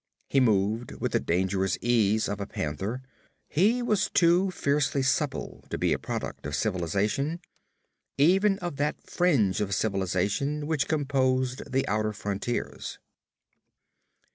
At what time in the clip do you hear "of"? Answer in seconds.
2.27-2.41, 6.47-6.55, 8.65-8.77, 9.61-9.75